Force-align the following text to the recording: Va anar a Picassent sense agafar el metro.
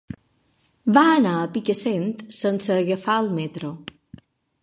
Va 0.97 1.03
anar 1.17 1.33
a 1.41 1.49
Picassent 1.57 2.09
sense 2.39 2.73
agafar 2.77 3.19
el 3.25 3.31
metro. 3.37 3.73